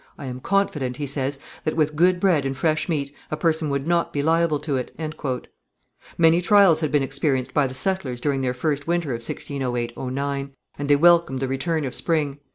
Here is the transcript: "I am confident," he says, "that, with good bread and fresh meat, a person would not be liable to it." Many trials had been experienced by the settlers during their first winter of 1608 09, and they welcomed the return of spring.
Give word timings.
"I 0.17 0.25
am 0.25 0.39
confident," 0.39 0.97
he 0.97 1.05
says, 1.05 1.37
"that, 1.63 1.75
with 1.75 1.95
good 1.95 2.19
bread 2.19 2.43
and 2.43 2.57
fresh 2.57 2.89
meat, 2.89 3.13
a 3.29 3.37
person 3.37 3.69
would 3.69 3.85
not 3.85 4.11
be 4.11 4.23
liable 4.23 4.57
to 4.61 4.75
it." 4.75 4.89
Many 6.17 6.41
trials 6.41 6.79
had 6.79 6.91
been 6.91 7.03
experienced 7.03 7.53
by 7.53 7.67
the 7.67 7.75
settlers 7.75 8.19
during 8.19 8.41
their 8.41 8.55
first 8.55 8.87
winter 8.87 9.09
of 9.09 9.21
1608 9.21 9.95
09, 9.95 10.53
and 10.79 10.89
they 10.89 10.95
welcomed 10.95 11.39
the 11.39 11.47
return 11.47 11.85
of 11.85 11.93
spring. 11.93 12.39